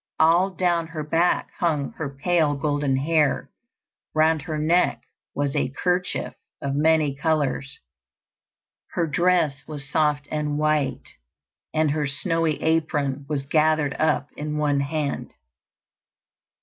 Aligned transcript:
All 0.19 0.49
down 0.49 0.87
her 0.87 1.03
back 1.03 1.51
hung 1.59 1.91
her 1.91 2.09
pale 2.09 2.55
golden 2.55 2.95
hair; 2.97 3.51
round 4.15 4.41
her 4.41 4.57
neck 4.57 5.03
was 5.35 5.55
a 5.55 5.69
kerchief 5.69 6.33
of 6.59 6.73
many 6.73 7.13
colours; 7.13 7.77
her 8.93 9.05
dress 9.05 9.63
was 9.67 9.87
soft 9.87 10.27
and 10.31 10.57
white, 10.57 11.07
and 11.71 11.91
her 11.91 12.07
snowy 12.07 12.59
apron 12.63 13.27
was 13.29 13.45
gathered 13.45 13.93
up 13.99 14.29
in 14.35 14.57
one 14.57 14.79
hand. 14.79 15.35